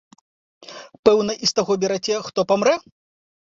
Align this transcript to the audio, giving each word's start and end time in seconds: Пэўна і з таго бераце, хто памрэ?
Пэўна 1.07 1.35
і 1.43 1.49
з 1.51 1.53
таго 1.59 1.77
бераце, 1.85 2.17
хто 2.31 2.47
памрэ? 2.55 2.75